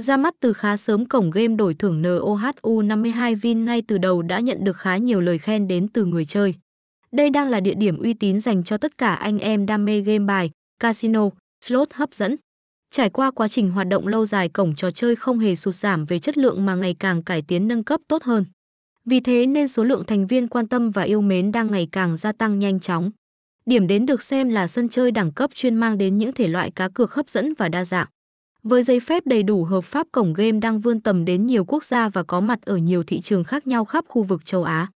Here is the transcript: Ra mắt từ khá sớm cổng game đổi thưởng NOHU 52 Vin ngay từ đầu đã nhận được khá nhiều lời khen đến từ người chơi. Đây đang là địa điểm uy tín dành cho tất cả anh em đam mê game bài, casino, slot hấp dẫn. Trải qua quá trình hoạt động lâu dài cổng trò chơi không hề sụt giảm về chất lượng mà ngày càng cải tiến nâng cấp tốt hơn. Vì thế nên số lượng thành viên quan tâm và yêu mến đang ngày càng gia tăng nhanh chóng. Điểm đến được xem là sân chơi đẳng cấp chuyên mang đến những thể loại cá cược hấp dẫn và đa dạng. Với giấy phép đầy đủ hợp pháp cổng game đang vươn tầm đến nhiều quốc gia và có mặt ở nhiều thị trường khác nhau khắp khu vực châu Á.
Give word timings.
Ra 0.00 0.16
mắt 0.16 0.34
từ 0.40 0.52
khá 0.52 0.76
sớm 0.76 1.06
cổng 1.06 1.30
game 1.30 1.54
đổi 1.54 1.74
thưởng 1.74 2.02
NOHU 2.02 2.82
52 2.82 3.34
Vin 3.34 3.64
ngay 3.64 3.82
từ 3.82 3.98
đầu 3.98 4.22
đã 4.22 4.40
nhận 4.40 4.64
được 4.64 4.76
khá 4.76 4.96
nhiều 4.96 5.20
lời 5.20 5.38
khen 5.38 5.68
đến 5.68 5.88
từ 5.88 6.04
người 6.04 6.24
chơi. 6.24 6.54
Đây 7.12 7.30
đang 7.30 7.48
là 7.48 7.60
địa 7.60 7.74
điểm 7.74 7.98
uy 7.98 8.14
tín 8.14 8.40
dành 8.40 8.64
cho 8.64 8.76
tất 8.76 8.98
cả 8.98 9.14
anh 9.14 9.38
em 9.38 9.66
đam 9.66 9.84
mê 9.84 10.00
game 10.00 10.24
bài, 10.24 10.50
casino, 10.78 11.28
slot 11.64 11.92
hấp 11.92 12.14
dẫn. 12.14 12.36
Trải 12.90 13.10
qua 13.10 13.30
quá 13.30 13.48
trình 13.48 13.70
hoạt 13.70 13.88
động 13.88 14.06
lâu 14.06 14.26
dài 14.26 14.48
cổng 14.48 14.74
trò 14.74 14.90
chơi 14.90 15.16
không 15.16 15.38
hề 15.38 15.56
sụt 15.56 15.74
giảm 15.74 16.04
về 16.04 16.18
chất 16.18 16.38
lượng 16.38 16.66
mà 16.66 16.74
ngày 16.74 16.94
càng 16.98 17.22
cải 17.22 17.42
tiến 17.42 17.68
nâng 17.68 17.84
cấp 17.84 18.00
tốt 18.08 18.22
hơn. 18.22 18.44
Vì 19.04 19.20
thế 19.20 19.46
nên 19.46 19.68
số 19.68 19.84
lượng 19.84 20.04
thành 20.06 20.26
viên 20.26 20.48
quan 20.48 20.68
tâm 20.68 20.90
và 20.90 21.02
yêu 21.02 21.20
mến 21.20 21.52
đang 21.52 21.70
ngày 21.70 21.88
càng 21.92 22.16
gia 22.16 22.32
tăng 22.32 22.58
nhanh 22.58 22.80
chóng. 22.80 23.10
Điểm 23.66 23.86
đến 23.86 24.06
được 24.06 24.22
xem 24.22 24.48
là 24.48 24.68
sân 24.68 24.88
chơi 24.88 25.10
đẳng 25.10 25.32
cấp 25.32 25.50
chuyên 25.54 25.74
mang 25.74 25.98
đến 25.98 26.18
những 26.18 26.32
thể 26.32 26.48
loại 26.48 26.70
cá 26.70 26.88
cược 26.88 27.14
hấp 27.14 27.28
dẫn 27.28 27.54
và 27.58 27.68
đa 27.68 27.84
dạng. 27.84 28.06
Với 28.62 28.82
giấy 28.82 29.00
phép 29.00 29.26
đầy 29.26 29.42
đủ 29.42 29.64
hợp 29.64 29.84
pháp 29.84 30.06
cổng 30.12 30.32
game 30.32 30.60
đang 30.60 30.80
vươn 30.80 31.00
tầm 31.00 31.24
đến 31.24 31.46
nhiều 31.46 31.64
quốc 31.64 31.84
gia 31.84 32.08
và 32.08 32.22
có 32.22 32.40
mặt 32.40 32.62
ở 32.62 32.76
nhiều 32.76 33.02
thị 33.02 33.20
trường 33.20 33.44
khác 33.44 33.66
nhau 33.66 33.84
khắp 33.84 34.04
khu 34.08 34.22
vực 34.22 34.44
châu 34.44 34.64
Á. 34.64 34.88